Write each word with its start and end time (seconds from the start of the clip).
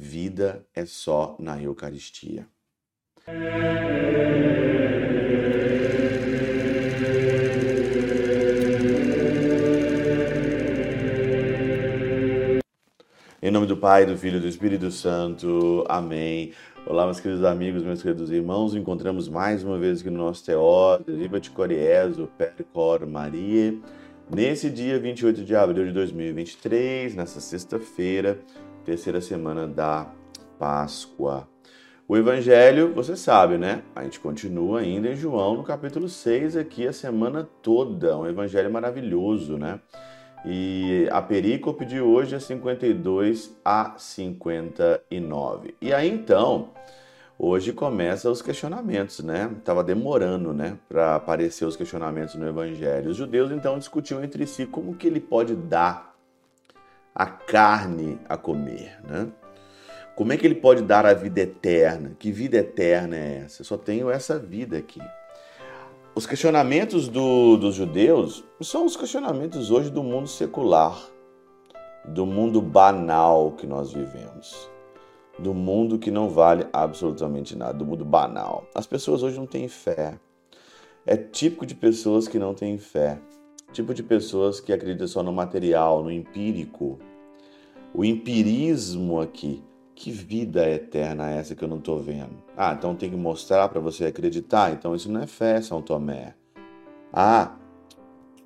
vida 0.00 0.64
é 0.72 0.86
só 0.86 1.36
na 1.40 1.60
Eucaristia. 1.60 2.46
Em 13.42 13.50
nome 13.50 13.66
do 13.66 13.76
Pai, 13.76 14.06
do 14.06 14.16
Filho 14.16 14.36
e 14.36 14.40
do 14.40 14.46
Espírito 14.46 14.88
Santo. 14.92 15.84
Amém. 15.88 16.52
Olá, 16.86 17.04
meus 17.04 17.18
queridos 17.18 17.44
amigos, 17.44 17.82
meus 17.82 18.00
queridos 18.00 18.30
irmãos. 18.30 18.76
Encontramos 18.76 19.28
mais 19.28 19.64
uma 19.64 19.78
vez 19.78 20.00
aqui 20.00 20.10
no 20.10 20.18
nosso 20.18 20.44
Teó, 20.44 21.00
Viva 21.04 21.40
de 21.40 21.50
Coriezo, 21.50 22.28
Percor 22.38 23.04
Maria. 23.04 23.76
Nesse 24.32 24.70
dia 24.70 24.98
28 24.98 25.44
de 25.44 25.56
abril 25.56 25.86
de 25.86 25.92
2023, 25.92 27.16
nessa 27.16 27.40
sexta-feira, 27.40 28.38
terceira 28.84 29.20
semana 29.20 29.66
da 29.66 30.10
Páscoa. 30.58 31.48
O 32.06 32.16
Evangelho, 32.16 32.94
você 32.94 33.14
sabe, 33.14 33.58
né? 33.58 33.82
A 33.94 34.02
gente 34.02 34.18
continua 34.18 34.80
ainda 34.80 35.08
em 35.08 35.14
João, 35.14 35.56
no 35.56 35.62
capítulo 35.62 36.08
6, 36.08 36.56
aqui 36.56 36.86
a 36.86 36.92
semana 36.92 37.46
toda. 37.62 38.16
Um 38.16 38.26
Evangelho 38.26 38.72
maravilhoso, 38.72 39.58
né? 39.58 39.78
E 40.44 41.08
a 41.10 41.20
perícope 41.20 41.84
de 41.84 42.00
hoje 42.00 42.34
é 42.34 42.38
52 42.38 43.54
a 43.64 43.94
59. 43.98 45.74
E 45.82 45.92
aí 45.92 46.08
então, 46.08 46.70
hoje 47.38 47.72
começa 47.72 48.30
os 48.30 48.40
questionamentos, 48.40 49.20
né? 49.20 49.50
Tava 49.64 49.84
demorando, 49.84 50.52
né, 50.52 50.78
para 50.88 51.16
aparecer 51.16 51.64
os 51.64 51.76
questionamentos 51.76 52.36
no 52.36 52.48
evangelho. 52.48 53.10
Os 53.10 53.16
judeus 53.16 53.50
então 53.50 53.78
discutiam 53.78 54.24
entre 54.24 54.46
si 54.46 54.64
como 54.64 54.94
que 54.94 55.06
ele 55.06 55.20
pode 55.20 55.54
dar 55.54 56.07
a 57.18 57.26
carne 57.26 58.16
a 58.28 58.36
comer, 58.36 58.96
né? 59.04 59.28
Como 60.14 60.32
é 60.32 60.36
que 60.36 60.46
ele 60.46 60.54
pode 60.54 60.82
dar 60.82 61.04
a 61.04 61.12
vida 61.12 61.40
eterna? 61.40 62.16
Que 62.18 62.30
vida 62.30 62.56
eterna 62.56 63.16
é 63.16 63.42
essa? 63.44 63.62
Eu 63.62 63.64
só 63.64 63.76
tenho 63.76 64.08
essa 64.08 64.38
vida 64.38 64.78
aqui. 64.78 65.00
Os 66.14 66.26
questionamentos 66.26 67.08
do, 67.08 67.56
dos 67.56 67.74
judeus 67.74 68.44
são 68.62 68.84
os 68.84 68.96
questionamentos 68.96 69.70
hoje 69.70 69.90
do 69.90 70.02
mundo 70.02 70.28
secular, 70.28 71.00
do 72.04 72.24
mundo 72.24 72.60
banal 72.62 73.52
que 73.52 73.66
nós 73.66 73.92
vivemos, 73.92 74.68
do 75.38 75.54
mundo 75.54 75.98
que 75.98 76.10
não 76.10 76.28
vale 76.28 76.66
absolutamente 76.72 77.56
nada, 77.56 77.74
do 77.74 77.86
mundo 77.86 78.04
banal. 78.04 78.64
As 78.74 78.86
pessoas 78.86 79.22
hoje 79.22 79.36
não 79.36 79.46
têm 79.46 79.68
fé. 79.68 80.18
É 81.06 81.16
típico 81.16 81.64
de 81.64 81.74
pessoas 81.74 82.26
que 82.26 82.38
não 82.38 82.54
têm 82.54 82.78
fé, 82.78 83.20
tipo 83.72 83.94
de 83.94 84.02
pessoas 84.02 84.60
que 84.60 84.72
acreditam 84.72 85.06
só 85.06 85.22
no 85.22 85.32
material, 85.32 86.02
no 86.02 86.10
empírico. 86.10 86.98
O 87.94 88.04
empirismo 88.04 89.20
aqui 89.20 89.62
que 89.94 90.10
vida 90.12 90.68
eterna 90.68 91.30
é 91.30 91.38
essa 91.38 91.54
que 91.56 91.64
eu 91.64 91.68
não 91.68 91.78
estou 91.78 92.00
vendo? 92.00 92.36
Ah, 92.56 92.74
então 92.78 92.94
tem 92.94 93.10
que 93.10 93.16
mostrar 93.16 93.68
para 93.68 93.80
você 93.80 94.04
acreditar. 94.04 94.72
Então 94.72 94.94
isso 94.94 95.10
não 95.10 95.22
é 95.22 95.26
fé, 95.26 95.60
São 95.60 95.82
Tomé. 95.82 96.34
Ah, 97.12 97.56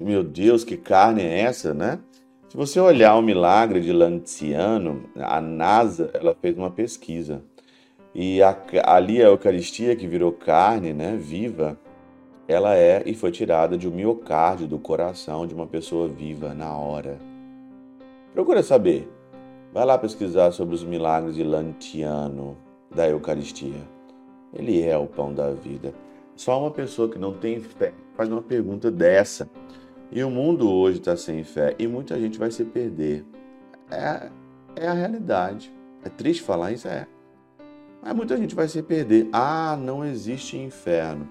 meu 0.00 0.24
Deus, 0.24 0.64
que 0.64 0.76
carne 0.76 1.22
é 1.22 1.40
essa, 1.40 1.72
né? 1.72 2.00
Se 2.48 2.56
você 2.56 2.80
olhar 2.80 3.14
o 3.16 3.22
milagre 3.22 3.80
de 3.80 3.92
Lanciano, 3.92 5.04
a 5.16 5.40
NASA 5.40 6.10
ela 6.14 6.34
fez 6.40 6.56
uma 6.56 6.70
pesquisa 6.70 7.42
e 8.14 8.42
a, 8.42 8.56
ali 8.84 9.22
a 9.22 9.26
Eucaristia 9.26 9.94
que 9.94 10.06
virou 10.06 10.32
carne, 10.32 10.92
né, 10.94 11.16
viva, 11.16 11.78
ela 12.48 12.74
é 12.74 13.02
e 13.04 13.14
foi 13.14 13.30
tirada 13.30 13.76
de 13.76 13.86
um 13.86 13.90
miocárdio 13.90 14.66
do 14.66 14.78
coração 14.78 15.46
de 15.46 15.54
uma 15.54 15.66
pessoa 15.66 16.08
viva 16.08 16.54
na 16.54 16.74
hora. 16.74 17.18
Procura 18.32 18.62
saber 18.62 19.08
Vai 19.76 19.84
lá 19.84 19.98
pesquisar 19.98 20.52
sobre 20.52 20.74
os 20.74 20.82
milagres 20.82 21.34
de 21.34 21.44
Lantiano 21.44 22.56
da 22.94 23.06
Eucaristia. 23.10 23.86
Ele 24.50 24.82
é 24.82 24.96
o 24.96 25.06
pão 25.06 25.34
da 25.34 25.50
vida. 25.50 25.92
Só 26.34 26.58
uma 26.58 26.70
pessoa 26.70 27.10
que 27.10 27.18
não 27.18 27.34
tem 27.34 27.60
fé 27.60 27.92
faz 28.16 28.30
uma 28.30 28.40
pergunta 28.40 28.90
dessa. 28.90 29.50
E 30.10 30.24
o 30.24 30.30
mundo 30.30 30.72
hoje 30.72 30.98
está 30.98 31.14
sem 31.14 31.44
fé 31.44 31.76
e 31.78 31.86
muita 31.86 32.18
gente 32.18 32.38
vai 32.38 32.50
se 32.50 32.64
perder. 32.64 33.26
É, 33.90 34.30
é 34.76 34.88
a 34.88 34.94
realidade. 34.94 35.70
É 36.02 36.08
triste 36.08 36.42
falar 36.42 36.72
isso, 36.72 36.88
é. 36.88 37.06
Mas 38.02 38.16
muita 38.16 38.34
gente 38.38 38.54
vai 38.54 38.68
se 38.68 38.82
perder. 38.82 39.28
Ah, 39.30 39.78
não 39.78 40.02
existe 40.02 40.56
inferno. 40.56 41.28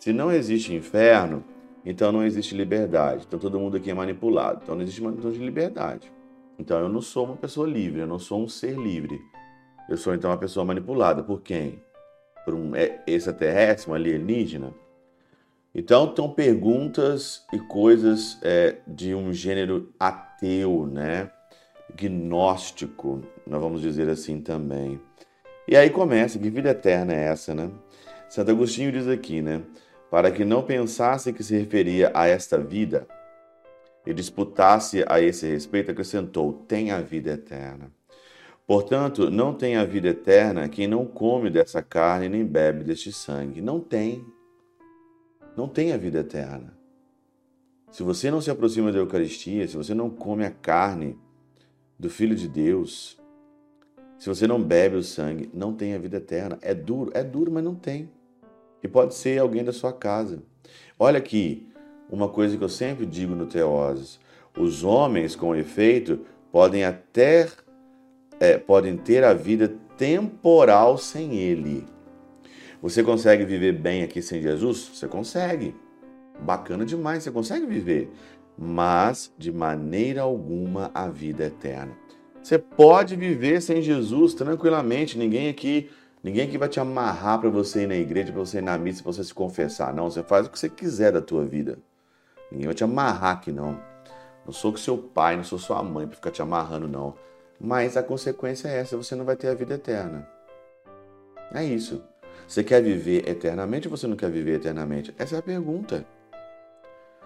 Se 0.00 0.12
não 0.12 0.32
existe 0.32 0.74
inferno, 0.74 1.44
então 1.84 2.10
não 2.10 2.24
existe 2.24 2.56
liberdade. 2.56 3.24
Então 3.24 3.38
todo 3.38 3.56
mundo 3.56 3.76
aqui 3.76 3.88
é 3.88 3.94
manipulado. 3.94 4.62
Então 4.64 4.74
não 4.74 4.82
existe 4.82 5.00
manutenção 5.00 5.30
de 5.30 5.38
liberdade. 5.38 6.12
Então 6.58 6.78
eu 6.78 6.88
não 6.88 7.00
sou 7.00 7.26
uma 7.26 7.36
pessoa 7.36 7.68
livre, 7.68 8.00
eu 8.00 8.06
não 8.06 8.18
sou 8.18 8.42
um 8.42 8.48
ser 8.48 8.76
livre. 8.76 9.20
Eu 9.88 9.96
sou 9.96 10.14
então 10.14 10.30
uma 10.30 10.38
pessoa 10.38 10.64
manipulada 10.64 11.22
por 11.22 11.42
quem? 11.42 11.82
Por 12.44 12.54
um 12.54 12.72
extraterrestre, 13.06 13.90
um 13.90 13.94
alienígena? 13.94 14.72
Então 15.74 16.14
são 16.14 16.30
perguntas 16.30 17.44
e 17.52 17.58
coisas 17.58 18.38
é, 18.42 18.76
de 18.86 19.14
um 19.14 19.32
gênero 19.32 19.92
ateu, 19.98 20.86
né? 20.86 21.30
Gnóstico, 21.94 23.22
nós 23.46 23.60
vamos 23.60 23.80
dizer 23.80 24.08
assim 24.08 24.40
também. 24.40 25.00
E 25.66 25.76
aí 25.76 25.90
começa, 25.90 26.38
que 26.38 26.48
vida 26.48 26.70
eterna 26.70 27.12
é 27.12 27.24
essa, 27.24 27.54
né? 27.54 27.70
Santo 28.28 28.50
Agostinho 28.50 28.92
diz 28.92 29.08
aqui, 29.08 29.42
né? 29.42 29.62
Para 30.10 30.30
que 30.30 30.44
não 30.44 30.62
pensasse 30.62 31.32
que 31.32 31.42
se 31.42 31.56
referia 31.56 32.10
a 32.14 32.26
esta 32.26 32.56
vida, 32.58 33.06
e 34.06 34.12
disputasse 34.12 35.04
a 35.08 35.20
esse 35.20 35.46
respeito, 35.46 35.90
acrescentou: 35.90 36.52
tem 36.52 36.90
a 36.90 37.00
vida 37.00 37.32
eterna. 37.32 37.90
Portanto, 38.66 39.30
não 39.30 39.52
tem 39.54 39.76
a 39.76 39.84
vida 39.84 40.08
eterna 40.08 40.68
quem 40.68 40.86
não 40.86 41.04
come 41.06 41.50
dessa 41.50 41.82
carne 41.82 42.28
nem 42.28 42.44
bebe 42.44 42.82
deste 42.82 43.12
sangue. 43.12 43.60
Não 43.60 43.78
tem. 43.78 44.24
Não 45.56 45.68
tem 45.68 45.92
a 45.92 45.96
vida 45.96 46.20
eterna. 46.20 46.76
Se 47.90 48.02
você 48.02 48.30
não 48.30 48.40
se 48.40 48.50
aproxima 48.50 48.90
da 48.90 48.98
Eucaristia, 48.98 49.68
se 49.68 49.76
você 49.76 49.94
não 49.94 50.10
come 50.10 50.44
a 50.44 50.50
carne 50.50 51.16
do 51.98 52.10
Filho 52.10 52.34
de 52.34 52.48
Deus, 52.48 53.20
se 54.18 54.28
você 54.28 54.46
não 54.46 54.60
bebe 54.60 54.96
o 54.96 55.02
sangue, 55.02 55.50
não 55.52 55.74
tem 55.74 55.94
a 55.94 55.98
vida 55.98 56.16
eterna. 56.16 56.58
É 56.62 56.74
duro, 56.74 57.10
é 57.14 57.22
duro, 57.22 57.52
mas 57.52 57.62
não 57.62 57.74
tem. 57.74 58.10
E 58.82 58.88
pode 58.88 59.14
ser 59.14 59.38
alguém 59.38 59.62
da 59.62 59.72
sua 59.72 59.92
casa. 59.92 60.42
Olha 60.98 61.18
aqui, 61.18 61.68
uma 62.10 62.28
coisa 62.28 62.56
que 62.56 62.64
eu 62.64 62.68
sempre 62.68 63.06
digo 63.06 63.34
no 63.34 63.46
Teoses: 63.46 64.18
os 64.56 64.84
homens, 64.84 65.34
com 65.34 65.54
efeito, 65.54 66.20
podem 66.52 66.84
até 66.84 67.48
é, 68.38 68.58
podem 68.58 68.96
ter 68.96 69.24
a 69.24 69.34
vida 69.34 69.72
temporal 69.96 70.98
sem 70.98 71.34
Ele. 71.36 71.84
Você 72.82 73.02
consegue 73.02 73.44
viver 73.44 73.72
bem 73.72 74.02
aqui 74.02 74.20
sem 74.20 74.42
Jesus? 74.42 74.90
Você 74.94 75.08
consegue. 75.08 75.74
Bacana 76.40 76.84
demais, 76.84 77.22
você 77.22 77.30
consegue 77.30 77.66
viver. 77.66 78.10
Mas 78.58 79.32
de 79.38 79.50
maneira 79.50 80.22
alguma 80.22 80.90
a 80.94 81.08
vida 81.08 81.44
eterna. 81.46 81.96
Você 82.42 82.58
pode 82.58 83.16
viver 83.16 83.62
sem 83.62 83.80
Jesus 83.80 84.34
tranquilamente. 84.34 85.16
Ninguém 85.16 85.48
aqui, 85.48 85.88
ninguém 86.22 86.46
aqui 86.46 86.58
vai 86.58 86.68
te 86.68 86.78
amarrar 86.78 87.40
para 87.40 87.48
você 87.48 87.84
ir 87.84 87.86
na 87.86 87.96
igreja, 87.96 88.32
para 88.32 88.44
você 88.44 88.58
ir 88.58 88.62
na 88.62 88.76
missa, 88.76 89.02
para 89.02 89.12
você 89.12 89.24
se 89.24 89.32
confessar. 89.32 89.94
Não, 89.94 90.10
você 90.10 90.22
faz 90.22 90.46
o 90.46 90.50
que 90.50 90.58
você 90.58 90.68
quiser 90.68 91.12
da 91.12 91.22
tua 91.22 91.44
vida. 91.44 91.78
Ninguém 92.50 92.66
vai 92.66 92.74
te 92.74 92.84
amarrar 92.84 93.32
aqui, 93.32 93.50
não. 93.50 93.80
Não 94.44 94.52
sou 94.52 94.76
seu 94.76 94.98
pai, 94.98 95.36
não 95.36 95.44
sou 95.44 95.58
sua 95.58 95.82
mãe 95.82 96.06
para 96.06 96.16
ficar 96.16 96.30
te 96.30 96.42
amarrando, 96.42 96.86
não. 96.86 97.14
Mas 97.60 97.96
a 97.96 98.02
consequência 98.02 98.68
é 98.68 98.78
essa: 98.78 98.96
você 98.96 99.14
não 99.14 99.24
vai 99.24 99.36
ter 99.36 99.48
a 99.48 99.54
vida 99.54 99.74
eterna. 99.74 100.28
É 101.52 101.64
isso. 101.64 102.02
Você 102.46 102.62
quer 102.62 102.82
viver 102.82 103.28
eternamente 103.28 103.88
ou 103.88 103.96
você 103.96 104.06
não 104.06 104.16
quer 104.16 104.30
viver 104.30 104.56
eternamente? 104.56 105.14
Essa 105.18 105.36
é 105.36 105.38
a 105.38 105.42
pergunta. 105.42 106.04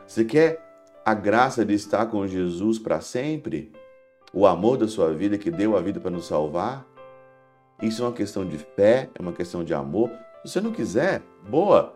Você 0.06 0.24
quer 0.24 0.62
a 1.04 1.12
graça 1.12 1.64
de 1.64 1.74
estar 1.74 2.06
com 2.06 2.26
Jesus 2.26 2.78
para 2.78 3.00
sempre? 3.00 3.72
O 4.32 4.46
amor 4.46 4.76
da 4.76 4.86
sua 4.86 5.12
vida 5.12 5.38
que 5.38 5.50
deu 5.50 5.76
a 5.76 5.80
vida 5.80 5.98
para 5.98 6.10
nos 6.10 6.26
salvar? 6.26 6.86
Isso 7.82 8.02
é 8.02 8.06
uma 8.06 8.12
questão 8.12 8.46
de 8.46 8.58
fé, 8.58 9.08
é 9.14 9.22
uma 9.22 9.32
questão 9.32 9.64
de 9.64 9.72
amor. 9.72 10.10
Se 10.44 10.52
você 10.52 10.60
não 10.60 10.72
quiser, 10.72 11.22
boa, 11.48 11.94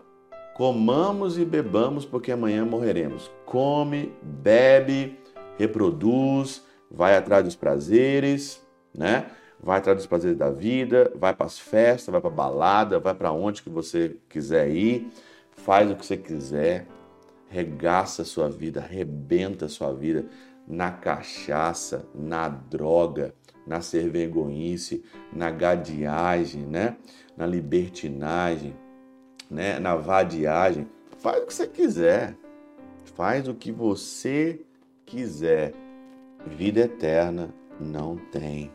Comamos 0.54 1.38
e 1.38 1.44
bebamos, 1.44 2.04
porque 2.04 2.30
amanhã 2.30 2.64
morreremos. 2.64 3.30
Come, 3.46 4.12
bebe, 4.22 5.18
reproduz, 5.58 6.62
vai 6.90 7.16
atrás 7.16 7.44
dos 7.44 7.56
prazeres, 7.56 8.62
né? 8.94 9.26
Vai 9.62 9.78
atrás 9.78 9.96
dos 9.96 10.06
prazeres 10.06 10.36
da 10.36 10.50
vida, 10.50 11.10
vai 11.14 11.32
para 11.32 11.46
as 11.46 11.58
festas, 11.58 12.12
vai 12.12 12.20
para 12.20 12.30
balada, 12.30 12.98
vai 12.98 13.14
para 13.14 13.32
onde 13.32 13.62
que 13.62 13.70
você 13.70 14.16
quiser 14.28 14.68
ir, 14.68 15.08
faz 15.52 15.90
o 15.90 15.94
que 15.94 16.04
você 16.04 16.16
quiser, 16.16 16.86
regaça 17.48 18.22
a 18.22 18.24
sua 18.24 18.48
vida, 18.48 18.80
arrebenta 18.80 19.66
a 19.66 19.68
sua 19.68 19.92
vida 19.92 20.26
na 20.66 20.90
cachaça, 20.90 22.06
na 22.14 22.48
droga, 22.48 23.34
na 23.66 23.80
cervegonhice, 23.80 25.04
na 25.32 25.50
gadiagem, 25.50 26.62
né? 26.62 26.96
Na 27.36 27.46
libertinagem, 27.46 28.74
né, 29.52 29.78
na 29.78 29.94
vadiagem, 29.94 30.88
faz 31.18 31.42
o 31.42 31.46
que 31.46 31.54
você 31.54 31.66
quiser. 31.66 32.34
Faz 33.14 33.46
o 33.46 33.54
que 33.54 33.70
você 33.70 34.60
quiser. 35.04 35.74
Vida 36.46 36.80
eterna 36.80 37.54
não 37.78 38.16
tem. 38.16 38.70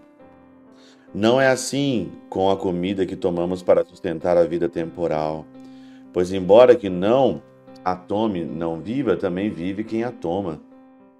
Não 1.13 1.41
é 1.41 1.47
assim 1.47 2.11
com 2.29 2.51
a 2.51 2.55
comida 2.55 3.05
que 3.05 3.15
tomamos 3.15 3.63
para 3.63 3.83
sustentar 3.83 4.37
a 4.37 4.43
vida 4.43 4.69
temporal. 4.69 5.45
Pois, 6.13 6.31
embora 6.31 6.75
que 6.75 6.89
não 6.89 7.41
a 7.83 7.95
tome, 7.95 8.45
não 8.45 8.79
viva, 8.79 9.17
também 9.17 9.49
vive 9.49 9.83
quem 9.83 10.03
a 10.03 10.11
toma. 10.11 10.61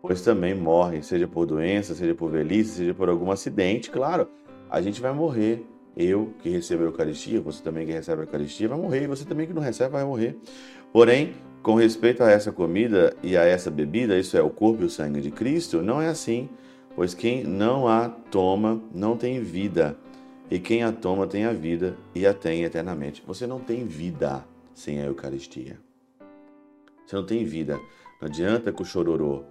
Pois 0.02 0.22
também 0.22 0.54
morre, 0.54 1.02
seja 1.02 1.28
por 1.28 1.46
doença, 1.46 1.96
seja 1.96 2.14
por 2.14 2.30
velhice, 2.30 2.78
seja 2.78 2.94
por 2.94 3.10
algum 3.10 3.32
acidente. 3.32 3.90
Claro, 3.90 4.30
a 4.70 4.82
gente 4.82 5.02
vai 5.02 5.14
morrer. 5.14 5.66
Eu 5.98 6.34
que 6.40 6.50
recebo 6.50 6.84
a 6.84 6.86
Eucaristia, 6.86 7.42
você 7.42 7.64
também 7.64 7.86
que 7.86 7.92
recebe 7.92 8.22
a 8.22 8.26
Eucaristia, 8.26 8.70
vai 8.70 8.78
morrer. 8.78 9.04
E 9.04 9.08
você 9.08 9.26
também 9.26 9.48
que 9.48 9.54
não 9.54 9.62
recebe, 9.62 9.92
vai 9.92 10.06
morrer. 10.06 10.38
Porém, 10.94 11.34
com 11.64 11.74
respeito 11.76 12.24
a 12.24 12.30
essa 12.30 12.52
comida 12.52 13.16
e 13.24 13.36
a 13.36 13.44
essa 13.44 13.72
bebida, 13.72 14.18
isso 14.18 14.38
é 14.38 14.42
o 14.42 14.50
corpo 14.50 14.84
e 14.84 14.86
o 14.86 14.90
sangue 14.90 15.22
de 15.22 15.32
Cristo, 15.32 15.82
não 15.82 16.02
é 16.02 16.08
assim 16.08 16.48
pois 16.98 17.14
quem 17.14 17.44
não 17.44 17.88
a 17.88 18.10
toma 18.10 18.82
não 18.92 19.16
tem 19.16 19.40
vida, 19.40 19.96
e 20.50 20.58
quem 20.58 20.82
a 20.82 20.92
toma 20.92 21.28
tem 21.28 21.46
a 21.46 21.54
vida 21.54 21.96
e 22.16 22.26
a 22.26 22.34
tem 22.34 22.64
eternamente. 22.64 23.24
Você 23.28 23.46
não 23.46 23.60
tem 23.60 23.86
vida 23.86 24.44
sem 24.74 25.00
a 25.00 25.06
Eucaristia. 25.06 25.80
Você 27.06 27.16
não 27.16 27.24
tem 27.24 27.46
vida. 27.46 27.80
Não 28.20 28.28
adianta 28.28 28.72
com 28.72 28.82
o 28.82 28.86
chororô. 28.86 29.44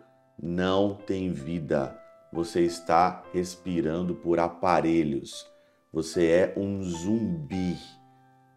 Não 0.43 0.95
tem 0.95 1.33
vida. 1.33 1.97
Você 2.33 2.63
está 2.63 3.23
respirando 3.33 4.15
por 4.17 4.41
aparelhos. 4.41 5.47
Você 5.93 6.27
é 6.27 6.55
um 6.57 6.83
zumbi. 6.83 7.77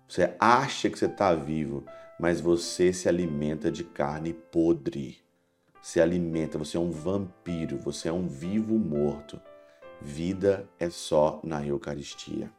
Você 0.08 0.34
acha 0.40 0.90
que 0.90 0.98
você 0.98 1.06
está 1.06 1.34
vivo, 1.34 1.86
mas 2.20 2.42
você 2.42 2.92
se 2.92 3.08
alimenta 3.08 3.72
de 3.72 3.84
carne 3.84 4.34
podre 4.34 5.20
se 5.82 6.00
alimenta, 6.00 6.58
você 6.58 6.78
é 6.78 6.80
um 6.80 6.92
vampiro, 6.92 7.78
você 7.78 8.10
é 8.10 8.14
um 8.14 8.28
vivo 8.28 8.78
morto. 8.78 9.40
Vida 10.02 10.68
é 10.80 10.90
só 10.90 11.40
na 11.44 11.66
Eucaristia. 11.66 12.52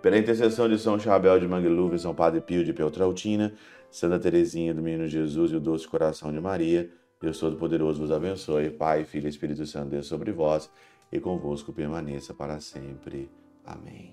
Pela 0.00 0.18
intercessão 0.18 0.68
de 0.68 0.78
São 0.78 0.98
Chabel 0.98 1.38
de 1.38 1.46
Mangluf, 1.46 1.98
São 1.98 2.14
Padre 2.14 2.40
Pio 2.40 2.64
de 2.64 2.72
Peltrautina, 2.72 3.54
Santa 3.90 4.18
Teresinha 4.18 4.74
do 4.74 4.82
Menino 4.82 5.06
Jesus 5.06 5.52
e 5.52 5.56
o 5.56 5.60
Doce 5.60 5.86
Coração 5.86 6.32
de 6.32 6.40
Maria, 6.40 6.90
Deus 7.20 7.38
Todo-Poderoso 7.38 8.00
vos 8.00 8.10
abençoe, 8.10 8.70
Pai, 8.70 9.04
Filho 9.04 9.26
e 9.26 9.30
Espírito 9.30 9.64
Santo, 9.64 9.90
Deus 9.90 10.06
sobre 10.06 10.32
vós 10.32 10.68
e 11.12 11.20
convosco 11.20 11.72
permaneça 11.72 12.34
para 12.34 12.58
sempre. 12.58 13.30
Amém. 13.64 14.12